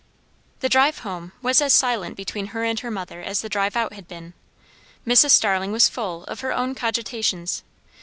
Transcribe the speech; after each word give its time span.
The 0.61 0.67
drive 0.67 0.97
home 1.05 1.31
was 1.43 1.61
as 1.61 1.73
silent 1.75 2.17
between 2.17 2.47
her 2.47 2.63
and 2.63 2.79
her 2.79 2.89
mother 2.89 3.21
as 3.21 3.41
the 3.41 3.49
drive 3.49 3.75
out 3.75 3.93
had 3.93 4.07
been. 4.07 4.33
Mrs. 5.05 5.29
Starling 5.29 5.71
was 5.71 5.89
full 5.89 6.23
of 6.23 6.39
her 6.39 6.51
own 6.51 6.73
cogitations. 6.73 7.61